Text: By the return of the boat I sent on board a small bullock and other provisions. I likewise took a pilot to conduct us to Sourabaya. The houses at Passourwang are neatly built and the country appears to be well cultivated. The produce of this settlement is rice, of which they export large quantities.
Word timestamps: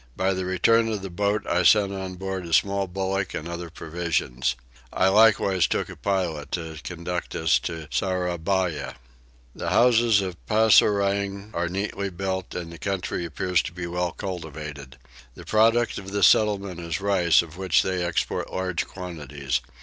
By 0.17 0.33
the 0.33 0.45
return 0.45 0.87
of 0.87 1.03
the 1.03 1.11
boat 1.11 1.45
I 1.45 1.61
sent 1.61 1.93
on 1.93 2.15
board 2.15 2.47
a 2.47 2.53
small 2.53 2.87
bullock 2.87 3.35
and 3.35 3.47
other 3.47 3.69
provisions. 3.69 4.55
I 4.91 5.09
likewise 5.09 5.67
took 5.67 5.89
a 5.89 5.95
pilot 5.95 6.51
to 6.53 6.77
conduct 6.83 7.35
us 7.35 7.59
to 7.59 7.85
Sourabaya. 7.91 8.95
The 9.53 9.69
houses 9.69 10.23
at 10.23 10.43
Passourwang 10.47 11.51
are 11.53 11.69
neatly 11.69 12.09
built 12.09 12.55
and 12.55 12.71
the 12.73 12.79
country 12.79 13.25
appears 13.25 13.61
to 13.61 13.73
be 13.73 13.85
well 13.85 14.11
cultivated. 14.11 14.97
The 15.35 15.45
produce 15.45 15.99
of 15.99 16.09
this 16.09 16.25
settlement 16.25 16.79
is 16.79 16.99
rice, 16.99 17.43
of 17.43 17.55
which 17.57 17.83
they 17.83 18.03
export 18.03 18.51
large 18.51 18.87
quantities. 18.87 19.61